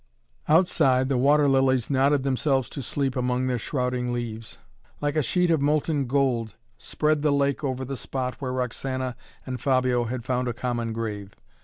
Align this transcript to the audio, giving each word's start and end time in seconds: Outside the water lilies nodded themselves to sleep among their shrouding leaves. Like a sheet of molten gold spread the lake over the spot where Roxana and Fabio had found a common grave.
Outside 0.47 1.09
the 1.09 1.17
water 1.19 1.47
lilies 1.47 1.91
nodded 1.91 2.23
themselves 2.23 2.71
to 2.71 2.81
sleep 2.81 3.15
among 3.15 3.45
their 3.45 3.59
shrouding 3.59 4.11
leaves. 4.11 4.57
Like 4.99 5.15
a 5.15 5.21
sheet 5.21 5.51
of 5.51 5.61
molten 5.61 6.07
gold 6.07 6.55
spread 6.79 7.21
the 7.21 7.29
lake 7.29 7.63
over 7.63 7.85
the 7.85 7.95
spot 7.95 8.33
where 8.41 8.51
Roxana 8.51 9.15
and 9.45 9.61
Fabio 9.61 10.05
had 10.05 10.25
found 10.25 10.47
a 10.47 10.53
common 10.53 10.91
grave. 10.91 11.35